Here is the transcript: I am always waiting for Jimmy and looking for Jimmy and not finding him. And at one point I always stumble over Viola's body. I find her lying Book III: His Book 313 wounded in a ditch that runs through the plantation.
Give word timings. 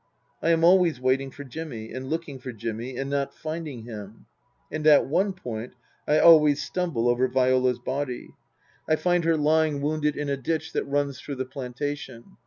I 0.41 0.49
am 0.49 0.63
always 0.63 0.99
waiting 0.99 1.29
for 1.29 1.43
Jimmy 1.43 1.93
and 1.93 2.09
looking 2.09 2.39
for 2.39 2.51
Jimmy 2.51 2.97
and 2.97 3.07
not 3.07 3.35
finding 3.35 3.83
him. 3.83 4.25
And 4.71 4.87
at 4.87 5.05
one 5.05 5.31
point 5.31 5.73
I 6.07 6.17
always 6.17 6.59
stumble 6.59 7.07
over 7.07 7.27
Viola's 7.27 7.77
body. 7.77 8.33
I 8.89 8.95
find 8.95 9.25
her 9.25 9.37
lying 9.37 9.73
Book 9.79 9.91
III: 9.91 9.93
His 9.93 10.01
Book 10.01 10.13
313 10.13 10.17
wounded 10.17 10.17
in 10.17 10.29
a 10.29 10.41
ditch 10.41 10.73
that 10.73 10.85
runs 10.89 11.19
through 11.19 11.35
the 11.35 11.45
plantation. 11.45 12.37